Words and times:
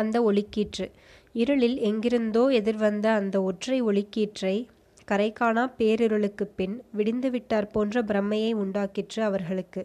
அந்த 0.00 0.16
ஒளிக்கீற்று. 0.22 0.86
இருளில் 1.34 1.78
எங்கிருந்தோ 1.80 2.44
எதிர்வந்த 2.52 3.06
அந்த 3.10 3.36
ஒற்றை 3.42 3.78
ஒளிக்கீற்றை 3.82 4.54
கரைகாணா 5.08 5.64
பேரிருளுக்குப் 5.78 6.54
பின் 6.56 6.74
விடிந்துவிட்டார் 6.96 7.70
போன்ற 7.72 8.02
பிரமையை 8.02 8.52
உண்டாக்கிற்று 8.54 9.20
அவர்களுக்கு. 9.22 9.82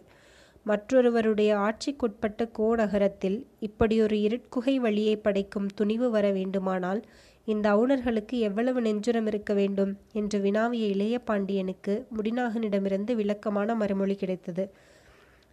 மற்றொருவருடைய 0.66 1.50
ஆட்சிக்குட்பட்ட 1.58 2.40
கோநகரத்தில் 2.58 3.38
இப்படியொரு 3.60 4.16
இருட்குகை 4.20 4.74
வழியை 4.76 5.16
படைக்கும் 5.16 5.68
துணிவு 5.74 6.10
வர 6.10 6.26
வேண்டுமானால் 6.30 7.00
இந்த 7.48 7.66
அவுணர்களுக்கு 7.74 8.36
எவ்வளவு 8.40 8.80
நெஞ்சுரம் 8.80 9.26
இருக்க 9.26 9.54
வேண்டும்? 9.54 9.92
என்று 10.12 10.38
வினாவிய 10.40 10.86
இளைய 10.86 11.18
பாண்டியனுக்கு 11.20 11.94
முடிநாகனிடமிருந்து 12.16 13.12
விளக்கமான 13.14 13.74
மறுமொழி 13.74 14.14
கிடைத்தது. 14.14 14.64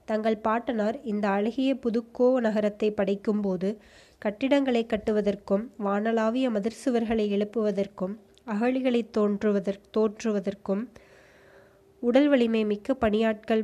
தங்கள் 0.06 0.38
பாட்டனார் 0.38 0.98
இந்த 1.04 1.30
அழகிய 1.30 1.76
புதுக்கோ 1.76 2.40
நகரத்தை 2.40 2.94
படைக்கும்போது 2.98 3.78
கட்டிடங்களை 4.18 4.86
கட்டுவதற்கும் 4.86 5.64
வானளாவிய 5.84 6.48
மதிர்சுவர்களை 6.50 7.26
எழுப்புவதற்கும் 7.30 8.14
அகழிகளை 8.48 9.02
தோன்றுவதற் 9.18 9.82
தோற்றுவதற்கும் 9.98 10.84
உடல் 12.00 12.28
வலிமை 12.28 12.66
மிக்க 12.66 12.94
பணியாட்கள் 12.94 13.64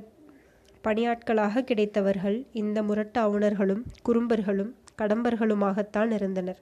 பணியாட்களாக 0.83 1.63
கிடைத்தவர்கள் 1.63 2.37
இந்த 2.51 2.83
முரட்டு 2.83 3.19
அவுணர்களும் 3.21 3.83
குறும்பர்களும் 4.05 4.71
கடம்பர்களுமாகத்தான் 4.97 6.11
இருந்தனர். 6.11 6.59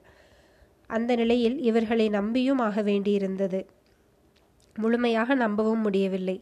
அந்த 0.86 1.16
நிலையில் 1.16 1.58
இவர்களை 1.60 2.08
நம்பியும் 2.08 2.58
ஆக 2.58 2.82
வேண்டியிருந்தது. 2.82 3.60
முழுமையாக 4.76 5.34
நம்பவும் 5.34 5.80
முடியவில்லை. 5.80 6.36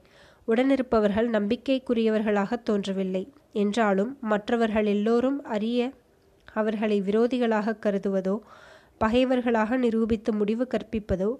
உடனிருப்பவர்கள் 0.48 1.28
நம்பிக்கைக்குரியவர்களாக 1.36 2.59
தோன்றவில்லை. 2.62 3.24
என்றாலும் 3.52 4.12
மற்றவர்கள் 4.20 4.86
எல்லோரும் 4.86 5.39
அறிய 5.44 5.80
அவர்களை 6.52 6.98
விரோதிகளாக 7.00 7.78
கருதுவதோ 7.84 8.36
பகைவர்களாக 8.98 9.77
நிரூபித்து 9.77 10.30
முடிவு 10.33 10.64
கற்பிப்பதோ 10.74 11.30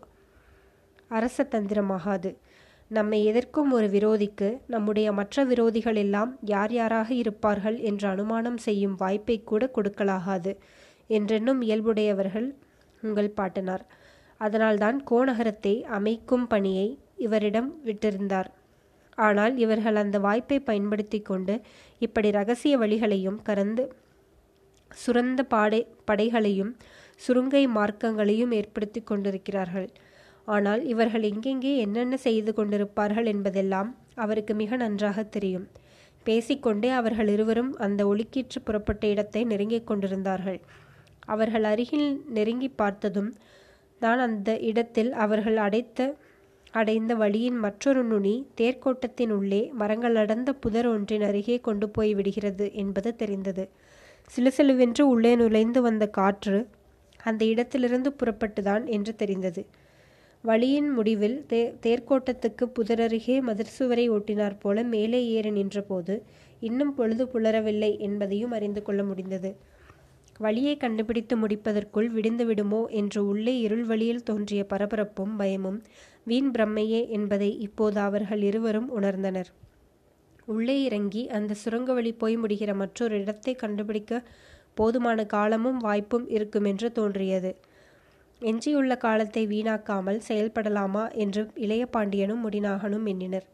அரச 1.11 1.47
தந்திரமாகாது. 1.51 2.31
நம்மை 2.91 3.19
எதிர்க்கும் 3.25 3.71
ஒரு 3.73 3.87
விரோதிக்கு 3.89 4.49
நம்முடைய 4.67 5.09
மற்ற 5.13 5.45
விரோதிகள் 5.45 5.95
எல்லாம் 5.95 6.33
யார் 6.45 6.73
யாராக 6.73 7.09
இருப்பார்கள் 7.15 7.79
என்று 7.81 8.07
அனுமானம் 8.09 8.57
செய்யும் 8.57 8.99
வாய்ப்பை 8.99 9.37
கூட 9.43 9.71
கொடுக்கலாகாது 9.77 10.53
என்றென்னும் 11.11 11.61
இயல்புடையவர்கள் 11.63 12.49
உங்கள் 13.03 13.31
பாட்டனார். 13.31 13.85
அதனால்தான் 14.41 14.99
கோநகரத்தை 15.11 15.75
அமைக்கும் 15.99 16.47
பணியை 16.47 16.89
இவரிடம் 17.17 17.71
விட்டிருந்தார். 17.85 18.51
ஆனால் 19.19 19.55
இவர்கள் 19.65 20.01
அந்த 20.03 20.17
வாய்ப்பை 20.19 20.59
பயன்படுத்தி 20.61 21.19
கொண்டு 21.23 21.55
இப்படி 21.99 22.31
ரகசிய 22.31 22.75
வழிகளையும் 22.79 23.39
கறந்து 23.49 23.85
சுரந்த 24.91 25.41
பாடை 25.53 25.81
படைகளையும் 26.05 26.73
சுருங்கை 27.21 27.63
மார்க்கங்களையும் 27.77 28.53
ஏற்படுத்தி 28.59 29.01
கொண்டிருக்கிறார்கள். 29.01 29.89
ஆனால் 30.49 30.83
இவர்கள் 30.93 31.25
எங்கெங்கே 31.31 31.73
என்னென்ன 31.85 32.17
செய்து 32.27 32.51
கொண்டிருப்பார்கள் 32.53 33.29
என்பதெல்லாம் 33.33 33.89
அவருக்கு 34.25 34.53
மிக 34.55 34.77
நன்றாக 34.77 35.25
தெரியும். 35.37 35.67
பேசிக்கொண்டே 36.27 36.91
அவர்கள் 36.91 37.31
இருவரும் 37.35 37.73
அந்த 37.87 38.01
ஒளிக்கீற்று 38.07 38.61
புறப்பட்ட 38.65 39.05
இடத்தை 39.07 39.43
நெருங்கிக் 39.45 39.89
கொண்டிருந்தார்கள். 39.91 40.61
அவர்கள் 41.27 41.67
அருகில் 41.73 42.09
நெருங்கி 42.37 42.69
பார்த்ததும் 42.83 43.31
தான் 44.01 44.21
அந்த 44.27 44.51
இடத்தில் 44.71 45.11
அவர்கள் 45.25 45.59
அடைத்த 45.67 46.01
அடைந்த 46.75 47.15
வழியின் 47.15 47.59
மற்றொரு 47.59 48.05
நுனி 48.05 48.47
தேர்க்கோட்டத்தின் 48.61 49.31
உள்ளே 49.31 49.73
மரங்களடர்ந்த 49.79 50.53
புதர் 50.53 50.87
ஒன்றின் 50.87 51.23
அருகே 51.23 51.61
கொண்டு 51.61 51.89
போய் 51.89 52.15
விடுகிறது 52.15 52.73
என்பது 52.73 53.17
தெரிந்தது. 53.17 53.69
சிலுசிலுவென்று 54.31 55.01
உள்ளே 55.01 55.37
நுழைந்து 55.37 55.83
வந்த 55.83 56.07
காற்று 56.09 56.69
அந்த 57.21 57.45
இடத்திலிருந்து 57.45 58.13
புறப்பட்டுதான் 58.13 58.87
என்று 58.87 59.15
தெரிந்தது. 59.17 59.67
வழியின் 60.43 60.91
முடிவில் 60.91 61.45
தே 61.49 61.75
தேர்க்கோட்டத்துக்கு 61.83 62.65
புதரருகே 62.79 63.37
மதிர்சுவரை 63.43 64.11
ஓட்டினார் 64.11 64.61
போல 64.61 64.83
மேலே 64.83 65.29
ஏறி 65.29 65.51
நின்றபோது 65.51 66.23
இன்னும் 66.61 66.95
பொழுது 66.95 67.25
புலரவில்லை 67.25 67.99
என்பதையும் 67.99 68.51
அறிந்து 68.51 68.83
கொள்ள 68.83 69.03
முடிந்தது. 69.03 69.57
வழியை 70.41 70.75
கண்டுபிடித்து 70.77 71.35
முடிப்பதற்குள் 71.37 72.09
விடிந்து 72.09 72.45
விடுமோ 72.45 72.81
என்று 72.93 73.21
உள்ளே 73.27 73.55
இருள் 73.59 73.85
வழியில் 73.85 74.25
தோன்றிய 74.25 74.63
பரபரப்பும் 74.69 75.35
பயமும் 75.37 75.79
வீண் 76.25 76.51
பிரம்மையே 76.55 77.01
என்பதை 77.09 77.51
இப்போது 77.59 77.99
அவர்கள் 78.01 78.43
இருவரும் 78.43 78.89
உணர்ந்தனர். 78.91 79.51
உள்ளே 80.49 80.77
இறங்கி 80.83 81.23
அந்த 81.29 81.53
சுரங்க 81.55 81.93
வழி 81.93 82.13
போய் 82.15 82.37
முடிகிற 82.37 82.71
மற்றொரு 82.75 83.15
இடத்தை 83.23 83.55
கண்டுபிடிக்க 83.55 84.21
போதுமான 84.75 85.19
காலமும் 85.27 85.79
வாய்ப்பும் 85.79 86.27
இருக்கும் 86.29 86.65
என்று 86.65 86.89
தோன்றியது. 86.93 87.51
எஞ்சியுள்ள 88.41 88.93
காலத்தை 88.97 89.43
வீணாக்காமல் 89.47 90.21
செயல்படலாமா 90.21 91.05
என்று 91.15 91.43
இளைய 91.57 91.85
பாண்டியனும் 91.87 92.43
முடிநாகனும் 92.47 93.07
எண்ணினர். 93.07 93.47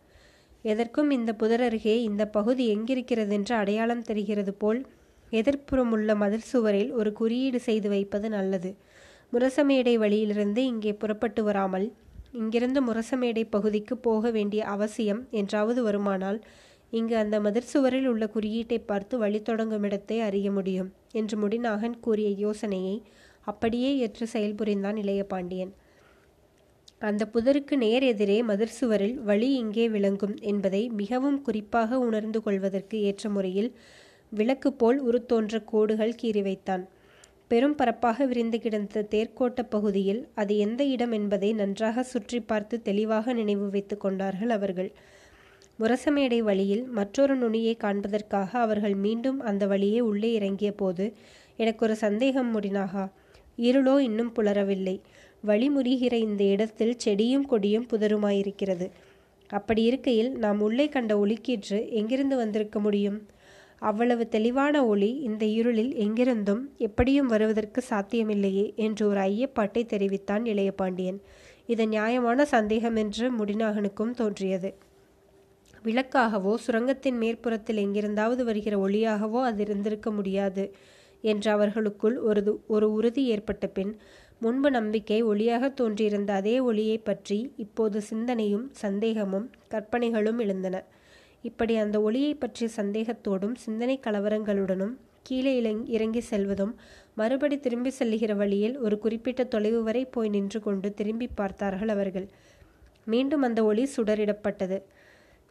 எதற்கும் 0.64 1.10
இந்த 1.10 1.30
புதர் 1.34 1.64
அருகே 1.68 1.94
இந்த 2.02 2.22
பகுதி 2.28 2.64
எங்கிருக்கிறதென்று 2.74 3.54
அடையாளம் 3.54 4.04
தெரிகிறது 4.04 4.52
போல் 4.54 4.80
எதிர்ப்புறமுள்ள 5.32 6.14
மதில் 6.16 6.48
சுவரில் 6.52 6.90
ஒரு 6.92 7.12
குறியீடு 7.12 7.60
செய்து 7.60 7.88
வைப்பது 7.88 8.28
நல்லது. 8.28 8.70
முரசமேடை 9.32 9.94
வழியிலிருந்து 9.98 10.62
இங்கே 10.64 10.92
புறப்பட்டு 10.94 11.42
வராமல் 11.44 11.86
இங்கிருந்து 12.32 12.80
முரசமேடை 12.82 13.44
பகுதிக்கு 13.50 13.94
போக 13.98 14.30
வேண்டிய 14.30 14.62
அவசியம் 14.64 15.22
என்றாவது 15.30 15.80
வருமானால் 15.88 16.38
இங்கு 16.92 17.14
அந்த 17.16 17.36
மதிர் 17.40 17.70
சுவரில் 17.72 18.06
உள்ள 18.06 18.24
குறியீட்டை 18.26 18.78
பார்த்து 18.80 19.14
வழி 19.18 19.40
தொடங்கும் 19.42 19.82
இடத்தை 19.82 20.16
அறிய 20.20 20.48
முடியும் 20.50 20.90
என்று 21.12 21.36
முடிநாகன் 21.36 21.96
கூறிய 22.00 22.30
யோசனையை 22.38 22.96
அப்படியே 23.42 23.90
ஏற்று 23.98 24.26
செயல்புரிந்தான் 24.32 24.96
இளைய 24.96 25.22
பாண்டியன். 25.24 25.72
அந்த 26.98 27.22
புதருக்கு 27.34 27.74
நேர் 27.76 28.02
எதிரே 28.02 28.36
மதிர் 28.42 28.76
சுவரில் 28.80 29.16
வழி 29.20 29.48
இங்கே 29.54 29.86
விளங்கும் 29.88 30.36
என்பதை 30.42 30.82
மிகவும் 30.92 31.38
குறிப்பாக 31.42 31.98
உணர்ந்து 31.98 32.40
கொள்வதற்கு 32.42 32.96
ஏற்ற 33.00 33.28
முறையில் 33.28 33.70
விளக்கு 34.32 34.70
போல் 34.72 34.98
உருத்தோன்ற 35.08 35.56
கோடுகள் 35.64 36.18
கீறி 36.22 36.42
வைத்தான் 36.42 36.84
பெரும் 37.50 37.74
பரப்பாக 37.74 38.26
விரிந்து 38.26 38.58
கிடந்த 38.60 39.02
தேர்க்கோட்ட 39.10 39.62
பகுதியில் 39.68 40.20
அது 40.34 40.52
எந்த 40.56 40.82
இடம் 40.84 41.12
என்பதை 41.12 41.50
நன்றாக 41.52 42.02
சுற்றி 42.02 42.40
பார்த்து 42.40 42.74
தெளிவாக 42.82 43.32
நினைவு 43.32 43.66
வைத்து 43.70 43.96
கொண்டார்கள் 43.96 44.50
அவர்கள். 44.50 44.90
முரசமேடை 45.78 46.38
வழியில் 46.38 46.84
மற்றொரு 46.88 47.34
நுனியை 47.36 47.74
காண்பதற்காக 47.76 48.50
அவர்கள் 48.60 48.94
மீண்டும் 48.94 49.40
அந்த 49.40 49.66
வழியே 49.66 50.00
உள்ளே 50.00 50.30
இறங்கிய 50.32 50.72
போது 50.72 51.04
எனக்கு 51.56 51.84
ஒரு 51.86 51.96
சந்தேகம் 51.96 52.50
முடினாகா? 52.56 53.04
இருளோ 53.58 53.94
இன்னும் 53.98 54.32
புலரவில்லை. 54.38 54.96
வழி 55.42 55.68
முறிகிற 55.70 56.14
இந்த 56.26 56.42
இடத்தில் 56.44 56.96
செடியும் 57.04 57.46
கொடியும் 57.46 57.86
புதருமாயிருக்கிறது. 57.92 58.88
அப்படி 59.50 59.82
இருக்கையில் 59.82 60.32
நாம் 60.36 60.60
உள்ளே 60.60 60.88
கண்ட 60.88 61.12
ஒளிக்கீற்று 61.16 61.78
எங்கிருந்து 61.90 62.36
வந்திருக்க 62.36 62.78
முடியும்? 62.80 63.18
அவ்வளவு 63.82 64.24
தெளிவான 64.28 64.74
ஒளி 64.86 65.10
இந்த 65.28 65.44
இருளில் 65.58 65.92
எங்கிருந்தும் 66.04 66.62
எப்படியும் 66.78 67.26
வருவதற்கு 67.26 67.80
சாத்தியமில்லையே 67.90 68.66
என்று 68.76 69.02
ஒரு 69.08 69.20
ஐயப்பாட்டை 69.20 69.82
தெரிவித்தான் 69.86 70.44
இளைய 70.44 70.70
பாண்டியன். 70.72 71.18
இது 71.68 71.84
நியாயமான 71.86 72.44
சந்தேகம் 72.44 72.96
என்று 72.96 73.26
முடிநாகனுக்கும் 73.38 74.14
தோன்றியது. 74.20 74.70
விளக்காகவோ 75.84 76.52
சுரங்கத்தின் 76.64 77.18
மேற்புறத்தில் 77.22 77.82
எங்கிருந்தாவது 77.84 78.42
வருகிற 78.44 78.74
ஒளியாகவோ 78.78 79.40
அது 79.42 79.62
இருந்திருக்க 79.66 80.10
முடியாது 80.10 80.64
என்று 81.24 81.48
அவர்களுக்குள் 81.50 82.16
ஒரு 82.28 82.40
ஒரு 82.66 82.86
உறுதி 82.92 83.22
ஏற்பட்ட 83.26 83.66
பின் 83.68 83.92
முன்பு 84.42 84.68
நம்பிக்கை 84.70 85.18
ஒளியாக 85.22 85.64
தோன்றியிருந்த 85.80 86.30
அதே 86.32 86.54
ஒளியை 86.60 86.98
பற்றி 87.00 87.38
இப்போது 87.56 87.98
சிந்தனையும் 88.10 88.66
சந்தேகமும் 88.82 89.46
கற்பனைகளும் 89.68 90.38
எழுந்தன. 90.38 90.76
இப்படி 91.42 91.76
அந்த 91.76 92.00
ஒளியை 92.00 92.34
பற்றிய 92.34 92.70
சந்தேகத்தோடும் 92.76 93.54
சிந்தனை 93.54 94.00
கலவரங்களுடனும் 94.06 94.94
கீழே 95.22 95.82
இறங்கி 95.86 96.22
செல்வதும் 96.30 96.72
மறுபடி 97.14 97.60
திரும்பி 97.60 97.90
செல்லுகிற 97.90 98.34
வழியில் 98.34 98.78
ஒரு 98.78 98.98
குறிப்பிட்ட 98.98 99.44
தொலைவு 99.44 99.82
வரை 99.82 100.04
போய் 100.04 100.28
நின்று 100.28 100.60
கொண்டு 100.60 100.94
திரும்பி 100.94 101.28
பார்த்தார்கள் 101.34 101.88
அவர்கள். 101.88 102.28
மீண்டும் 103.04 103.42
அந்த 103.42 103.64
ஒளி 103.64 103.88
சுடரிடப்பட்டது. 103.96 104.82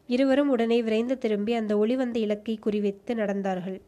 இருவரும் 0.07 0.49
உடனே 0.49 0.83
விரைந்து 0.83 1.17
திரும்பி 1.17 1.53
அந்த 1.53 1.77
ஒளி 1.77 1.95
வந்த 1.95 2.19
இலக்கை 2.19 2.59
குறிவைத்து 2.65 3.13
நடந்தார்கள். 3.15 3.79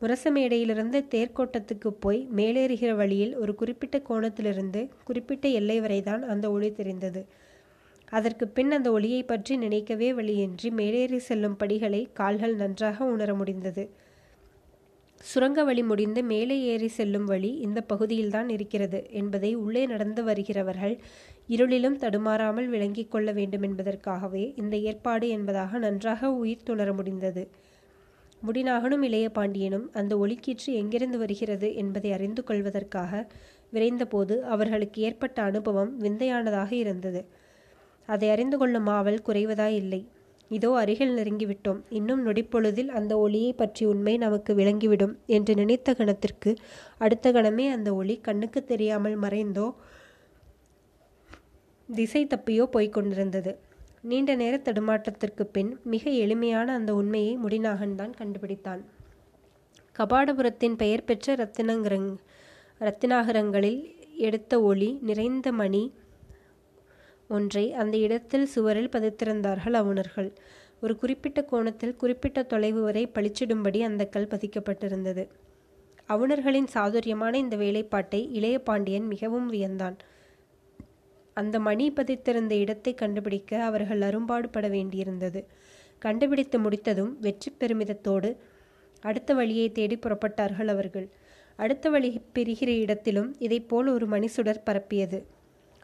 முரசமேடையிலிருந்து 0.00 0.98
தேர்க்கோட்டத்துக்கு 1.14 1.88
போய் 1.88 2.28
மேலேறுகிற 2.36 2.94
வழியில் 2.94 3.36
ஒரு 3.36 3.54
குறிப்பிட்ட 3.54 4.02
கோணத்திலிருந்து 4.08 4.88
குறிப்பிட்ட 5.04 5.48
எல்லை 5.48 5.80
வரைதான் 5.80 6.22
அந்த 6.22 6.50
ஒளி 6.50 6.72
தெரிந்தது. 6.72 7.26
அதற்கு 8.12 8.48
பின் 8.48 8.72
அந்த 8.72 8.88
ஒளியை 8.92 9.22
பற்றி 9.22 9.56
நினைக்கவே 9.56 10.08
வழியின்றி 10.12 10.70
மேலேறி 10.70 11.18
செல்லும் 11.18 11.56
படிகளை 11.56 12.08
கால்கள் 12.12 12.54
நன்றாக 12.54 13.04
உணர 13.04 13.34
முடிந்தது. 13.34 13.84
சுரங்க 15.20 15.64
வழி 15.64 15.82
முடிந்து 15.82 16.20
மேலே 16.22 16.56
ஏறி 16.62 16.88
செல்லும் 16.88 17.24
வழி 17.24 17.50
இந்த 17.56 17.80
பகுதியில்தான் 17.82 18.48
இருக்கிறது 18.48 19.06
என்பதை 19.10 19.54
உள்ளே 19.54 19.86
நடந்து 19.86 20.22
வருகிறவர்கள் 20.24 20.94
இருளிலும் 21.48 21.96
தடுமாறாமல் 21.96 22.68
விளங்கிக் 22.68 23.10
கொள்ள 23.10 23.32
வேண்டும் 23.32 23.62
என்பதற்காகவே 23.62 24.54
இந்த 24.56 24.76
ஏற்பாடு 24.76 25.28
என்பதாக 25.28 25.78
நன்றாக 25.78 26.30
உயிர் 26.32 26.62
துணர 26.62 26.92
முடிந்தது. 26.92 27.44
முடிநாகனும் 28.42 29.02
இளைய 29.02 29.28
பாண்டியனும் 29.28 29.86
அந்த 29.92 30.12
ஒளிக்கீற்று 30.16 30.70
எங்கிருந்து 30.72 31.18
வருகிறது 31.18 31.74
என்பதை 31.74 32.12
அறிந்து 32.12 32.44
கொள்வதற்காக 32.44 33.12
விரைந்தபோது 33.72 34.36
அவர்களுக்கு 34.54 35.02
ஏற்பட்ட 35.02 35.42
அனுபவம் 35.42 35.92
விந்தையானதாக 36.00 36.72
இருந்தது. 36.72 37.22
அதை 38.06 38.30
அறிந்து 38.30 38.58
கொள்ளும் 38.58 38.86
ஆவல் 38.86 39.24
குறைவதாயில்லை 39.26 40.00
இதோ 40.50 40.70
அருகில் 40.74 41.14
நெருங்கிவிட்டோம். 41.16 41.78
இன்னும் 41.88 42.26
நொடிப்பொழுதில் 42.26 42.88
அந்த 42.88 43.18
ஒளியை 43.18 43.52
பற்றி 43.52 43.86
உண்மை 43.86 44.16
நமக்கு 44.16 44.54
விளங்கிவிடும் 44.54 45.14
என்று 45.26 45.54
நினைத்த 45.54 45.94
கணத்திற்கு 45.94 46.50
அடுத்த 46.98 47.32
கணமே 47.32 47.66
அந்த 47.70 47.94
ஒளி 47.94 48.16
கண்ணுக்கு 48.20 48.64
தெரியாமல் 48.64 49.16
மறைந்தோ 49.18 49.66
திசை 51.88 52.26
தப்பியோ 52.26 52.64
போய்கொண்டிருந்தது 52.72 53.56
நீண்ட 54.02 54.34
நேர 54.34 54.54
தடுமாற்றத்திற்கு 54.56 55.44
பின் 55.52 55.80
மிக 55.84 56.10
எளிமையான 56.10 56.74
அந்த 56.74 56.94
உண்மையை 56.94 57.38
முடிநாகன் 57.38 57.94
தான் 57.94 58.14
கண்டுபிடித்தான். 58.18 58.82
கபாடபுரத்தின் 59.96 60.76
பெயர் 60.76 61.04
பெற்ற 61.04 61.34
ரத்தினங்கரங் 61.34 62.10
ரத்தினாகரங்களில் 62.80 63.82
எடுத்த 64.16 64.60
ஒளி 64.60 64.98
நிறைந்த 65.00 65.52
மணி 65.52 65.82
ஒன்றை 67.28 67.72
அந்த 67.72 67.96
இடத்தில் 67.96 68.46
சுவரில் 68.46 68.88
பதித்திருந்தார்கள் 68.88 69.76
அவுணர்கள் 69.80 70.32
ஒரு 70.80 70.96
குறிப்பிட்ட 70.96 71.44
கோணத்தில் 71.44 71.96
குறிப்பிட்ட 71.96 72.42
தொலைவு 72.42 72.80
வரை 72.82 73.10
பளிச்சிடும்படி 73.14 73.80
அந்த 73.80 74.04
கல் 74.06 74.26
பதிக்கப்பட்டிருந்தது. 74.26 75.28
அவுணர்களின் 76.08 76.66
சாதுரியமான 76.66 77.38
இந்த 77.38 77.56
வேலைப்பாட்டை 77.56 78.32
இளைய 78.32 78.58
பாண்டியன் 78.58 79.06
மிகவும் 79.06 79.52
வியந்தான். 79.52 79.96
அந்த 81.34 81.60
மணி 81.60 81.92
பதித்திருந்த 81.92 82.50
இடத்தை 82.50 82.94
கண்டுபிடிக்க 82.94 83.64
அவர்கள் 83.64 84.00
அரும்பாடுபட 84.00 84.68
வேண்டியிருந்தது. 84.68 85.44
கண்டுபிடித்து 85.98 86.58
முடித்ததும் 86.58 87.18
வெற்றி 87.20 87.52
பெருமிதத்தோடு 87.60 88.36
அடுத்த 89.00 89.34
வழியை 89.34 89.72
தேடி 89.72 89.96
புறப்பட்டார்கள் 89.96 90.66
அவர்கள். 90.66 91.08
அடுத்த 91.56 91.90
வழி 91.90 92.20
பிரிகிற 92.34 92.68
இடத்திலும் 92.68 93.36
இதைப்போல் 93.38 93.88
ஒரு 93.92 94.08
மணிசுடர் 94.08 94.64
பரப்பியது. 94.70 95.24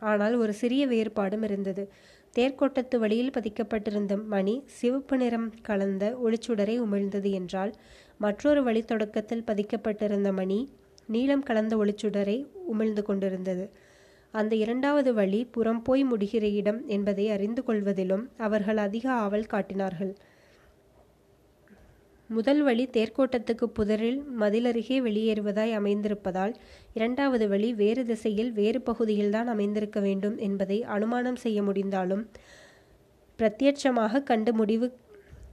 ஆனால் 0.00 0.34
ஒரு 0.36 0.52
சிறிய 0.52 0.86
வேறுபாடும் 0.86 1.42
இருந்தது. 1.42 1.90
தேர்க்கோட்டத்து 2.32 2.98
வழியில் 2.98 3.30
பதிக்கப்பட்டிருந்த 3.30 4.26
மணி 4.26 4.62
சிவப்பு 4.66 5.16
நிறம் 5.16 5.52
கலந்த 5.62 6.16
ஒளிச்சுடரை 6.24 6.76
உமிழ்ந்தது 6.80 7.30
என்றால் 7.30 7.72
மற்றொரு 8.18 8.62
வழி 8.62 8.82
தொடக்கத்தில் 8.82 9.44
பதிக்கப்பட்டிருந்த 9.46 10.32
மணி 10.32 10.68
நீளம் 11.06 11.42
கலந்த 11.42 11.76
ஒளிச்சுடரை 11.76 12.46
உமிழ்ந்து 12.72 13.02
கொண்டிருந்தது. 13.02 13.70
அந்த 14.30 14.54
இரண்டாவது 14.54 15.14
வழி 15.14 15.44
புறம் 15.44 15.82
போய் 15.82 16.04
முடிகிற 16.04 16.42
இடம் 16.42 16.86
என்பதை 16.86 17.30
அறிந்து 17.30 17.62
கொள்வதிலும் 17.64 18.30
அவர்கள் 18.36 18.76
அதிக 18.76 19.12
ஆவல் 19.12 19.46
காட்டினார்கள். 19.46 20.16
முதல் 22.30 22.62
வழி 22.62 22.84
தேர்க்கோட்டத்துக்கு 22.92 23.64
புதரில் 23.64 24.18
மதிலருகே 24.40 24.96
வெளியேறுவதாய் 25.00 25.72
அமைந்திருப்பதால் 25.72 26.54
இரண்டாவது 26.94 27.48
வழி 27.48 27.72
வேறு 27.74 28.02
திசையில் 28.04 28.52
வேறு 28.52 28.80
பகுதியில்தான் 28.80 29.46
அமைந்திருக்க 29.46 30.00
வேண்டும் 30.00 30.36
என்பதை 30.38 30.78
அனுமானம் 30.82 31.36
செய்ய 31.36 31.62
முடிந்தாலும் 31.62 32.24
பிரத்யட்சமாக 33.38 34.22
கண்டு 34.22 34.52
முடிவு 34.52 34.88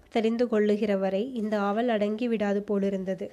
தெரிந்து 0.09 0.47
கொள்ளுகிற 0.47 0.97
வரை 0.97 1.23
இந்த 1.33 1.59
ஆவல் 1.59 1.89
அடங்கி 1.89 2.27
விடாது 2.27 2.61
போலிருந்தது. 2.61 3.29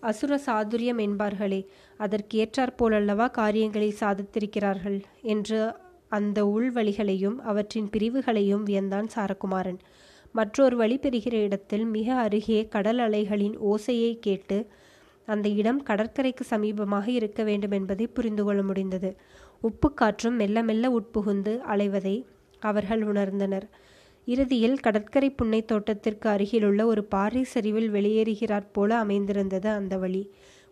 அசுர 0.00 0.40
சாதுரியம் 0.46 1.00
என்பார்களே 1.00 1.60
அதற்கு 1.96 2.34
ஏற்றாற்போலல்லவா 2.38 3.30
காரியங்களை 3.30 3.94
சாதித்திருக்கிறார்கள் 4.00 4.98
என்று 5.22 5.60
அந்த 6.08 6.44
உள்வழிகளையும் 6.44 7.38
அவற்றின் 7.42 7.88
பிரிவுகளையும் 7.90 8.66
வியந்தான் 8.66 9.08
சாரகுமாரன். 9.16 9.80
மற்றொரு 10.34 10.76
வழி 10.76 10.98
பெறுகிற 10.98 11.36
இடத்தில் 11.38 11.86
மிக 11.86 12.14
அருகே 12.14 12.68
கடல் 12.68 12.98
அலைகளின் 12.98 13.56
ஓசையை 13.64 14.12
கேட்டு 14.18 14.58
அந்த 15.28 15.48
இடம் 15.48 15.80
கடற்கரைக்கு 15.82 16.44
சமீபமாக 16.50 17.06
இருக்க 17.08 17.42
வேண்டும் 17.42 17.70
என்பதை 17.70 18.06
புரிந்து 18.06 18.44
கொள்ள 18.44 18.62
முடிந்தது. 18.62 19.10
உப்பு 19.60 19.88
காற்றும் 19.94 20.36
மெல்ல 20.36 20.62
மெல்ல 20.62 20.90
உட்புகுந்து 20.90 21.52
அலைவதை 21.68 22.16
அவர்கள் 22.62 23.02
உணர்ந்தனர். 23.02 23.66
இறுதியில் 24.26 24.78
கடற்கரை 24.78 25.30
புன்னை 25.30 25.64
தோட்டத்திற்கு 25.64 26.28
அருகிலுள்ள 26.28 26.80
ஒரு 26.86 27.04
பாறை 27.04 27.42
சரிவில் 27.44 27.90
வெளியேறுகிறாற் 27.90 28.72
போல 28.72 28.96
அமைந்திருந்தது 28.98 29.68
அந்த 29.68 29.98
வழி. 29.98 30.22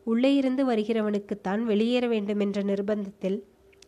உள்ளே 0.07 0.35
இருந்து 0.35 0.63
வருகிறவனுக்குத்தான் 0.71 1.63
வெளியேற 1.63 2.05
வேண்டும் 2.07 2.41
என்ற 2.41 2.63
நிர்பந்தத்தில் 2.63 3.39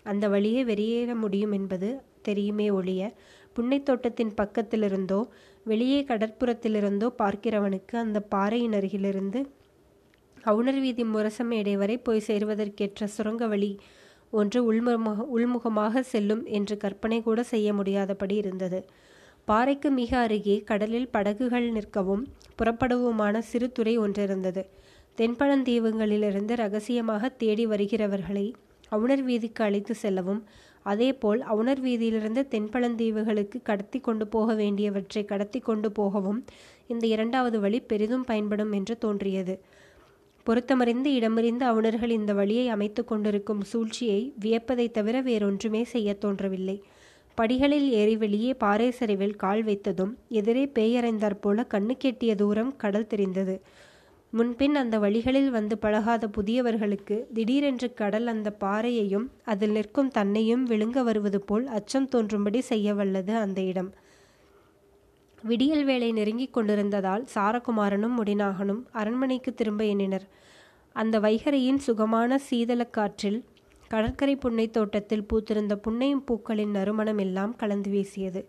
அந்த 0.03 0.29
வழியே 0.29 0.65
வெளியேற 0.65 1.15
முடியும் 1.15 1.53
என்பது 1.53 1.89
தெரியுமே 2.23 2.71
ஒழிய 2.71 3.03
புன்னை 3.53 3.79
தோட்டத்தின் 3.83 4.33
பக்கத்திலிருந்தோ 4.37 5.21
வெளியே 5.69 6.01
கடற்புறத்திலிருந்தோ 6.03 7.09
பார்க்கிறவனுக்கு 7.21 7.95
அந்த 7.97 8.19
பாறையின் 8.33 8.77
அருகிலிருந்து 8.79 9.41
அவுணர் 10.45 10.81
வீதி 10.81 11.05
முரசமேடை 11.05 11.75
வரை 11.77 11.97
போய் 11.99 12.27
சேருவதற்கேற்ற 12.27 13.07
சுரங்க 13.17 13.47
வழி 13.47 13.71
ஒன்று 14.33 14.61
உள்முகமாக 14.71 15.25
உள்முகமாக 15.35 16.03
செல்லும் 16.13 16.43
என்று 16.49 16.75
கற்பனை 16.77 17.19
கூட 17.23 17.43
செய்ய 17.53 17.69
முடியாதபடி 17.73 18.35
இருந்தது. 18.35 18.81
பாறைக்கு 19.49 19.89
மிக 19.91 20.13
அருகே 20.19 20.57
கடலில் 20.71 21.11
படகுகள் 21.11 21.67
நிற்கவும் 21.77 22.25
புறப்படவுமான 22.59 23.39
சிறு 23.51 23.69
துறை 23.73 23.95
ஒன்றிருந்தது. 23.99 24.63
தென்பழந்தீவுகளிலிருந்து 25.19 26.55
ரகசியமாக 26.55 27.31
தேடி 27.43 27.65
வருகிறவர்களை 27.67 28.47
அவுணர் 28.93 29.25
வீதிக்கு 29.25 29.63
அழைத்து 29.65 29.95
செல்லவும் 29.95 30.43
அதேபோல் 30.83 31.41
அவுணர் 31.41 31.81
வீதியிலிருந்து 31.81 32.47
தென்பழந்தீவுகளுக்கு 32.51 33.63
கடத்தி 33.63 34.01
கொண்டு 34.01 34.27
போக 34.27 34.55
வேண்டியவற்றை 34.55 35.25
கடத்தி 35.25 35.61
கொண்டு 35.61 35.93
போகவும் 35.93 36.45
இந்த 36.87 37.07
இரண்டாவது 37.07 37.61
வழி 37.61 37.81
பெரிதும் 37.81 38.25
பயன்படும் 38.25 38.73
என்று 38.73 38.99
தோன்றியது. 38.99 39.61
பொருத்தமறிந்து 40.47 41.07
இடமறிந்து 41.07 41.65
அவுணர்கள் 41.67 42.11
இந்த 42.11 42.33
வழியை 42.33 42.69
அமைத்து 42.69 43.05
கொண்டிருக்கும் 43.05 43.63
சூழ்ச்சியை 43.63 44.33
வியப்பதை 44.41 44.91
தவிர 44.91 45.21
வேறொன்றுமே 45.21 45.85
செய்ய 45.85 46.15
தோன்றவில்லை. 46.15 46.83
படிகளில் 47.35 47.91
ஏறி 47.91 48.17
வெளியே 48.17 48.55
பாறை 48.55 48.91
சரிவில் 48.91 49.37
கால் 49.37 49.65
வைத்ததும் 49.65 50.15
எதிரே 50.29 50.67
பேயறைந்தாற் 50.67 51.41
போல 51.41 51.67
கண்ணு 51.75 51.97
கெட்டிய 51.99 52.35
தூரம் 52.35 52.77
கடல் 52.77 53.07
தெரிந்தது. 53.07 53.61
முன்பின் 54.33 54.75
அந்த 54.75 54.99
வழிகளில் 54.99 55.51
வந்து 55.51 55.79
பழகாத 55.79 56.29
புதியவர்களுக்கு 56.29 57.33
திடீரென்று 57.33 57.95
கடல் 57.95 58.27
அந்த 58.27 58.57
பாறையையும் 58.61 59.27
அதில் 59.45 59.71
நிற்கும் 59.71 60.09
தன்னையும் 60.09 60.67
விழுங்க 60.67 61.03
வருவது 61.03 61.41
போல் 61.41 61.67
அச்சம் 61.67 62.09
தோன்றும்படி 62.09 62.61
செய்ய 62.61 62.95
வல்லது 62.95 63.37
அந்த 63.37 63.61
இடம். 63.61 63.95
விடியல் 65.43 65.85
வேலை 65.85 66.13
நெருங்கிக் 66.13 66.53
கொண்டிருந்ததால் 66.53 67.25
சாரகுமாரனும் 67.35 68.17
முடிநாகனும் 68.19 68.83
அரண்மனைக்கு 68.93 69.55
திரும்ப 69.55 69.85
எண்ணினர். 69.85 70.27
அந்த 70.93 71.21
வைகரையின் 71.21 71.79
சுகமான 71.79 72.41
சீதளக்காற்றில் 72.51 73.45
கடற்கரை 73.89 74.37
புன்னை 74.37 74.71
தோட்டத்தில் 74.71 75.27
பூத்திருந்த 75.33 75.75
புன்னையும் 75.75 76.25
பூக்களின் 76.25 76.71
நறுமணம் 76.71 77.19
எல்லாம் 77.19 77.57
கலந்து 77.57 77.91
வீசியது. 77.91 78.49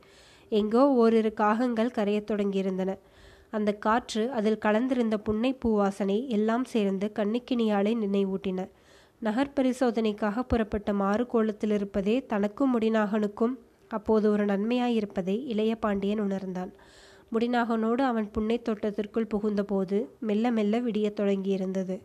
எங்கோ 0.50 0.90
ஓரிரு 0.90 1.34
காகங்கள் 1.38 1.92
கரையத் 1.92 2.32
தொடங்கியிருந்தன. 2.32 2.98
அந்த 3.52 3.74
காற்று 3.74 4.32
அதில் 4.32 4.58
கலந்திருந்த 4.66 5.16
புன்னை 5.18 5.58
பூவாசனை 5.66 6.28
எல்லாம் 6.28 6.66
சேர்ந்து 6.66 7.12
கண்ணுக்கினியாலை 7.16 7.94
நினைவூட்டின. 7.98 8.70
நகர் 9.20 9.54
பரிசோதனைக்காக 9.56 10.40
புறப்பட்ட 10.40 10.94
மாறு 10.94 11.28
கோலத்தில் 11.28 11.72
இருப்பதே 11.72 12.26
தனக்கும் 12.26 12.80
முடிநாகனுக்கும் 12.80 13.56
அப்போது 13.88 14.32
ஒரு 14.32 14.46
நன்மையாயிருப்பதை 14.46 15.44
இளைய 15.46 15.76
பாண்டியன் 15.76 16.20
உணர்ந்தான். 16.20 16.74
முடிநாகனோடு 17.32 18.02
அவன் 18.02 18.32
புன்னை 18.32 18.62
தோட்டத்திற்குள் 18.62 19.28
புகுந்தபோது 19.34 20.08
மெல்ல 20.20 20.52
மெல்ல 20.52 20.80
விடியத் 20.80 21.20
தொடங்கியிருந்தது. 21.20 22.02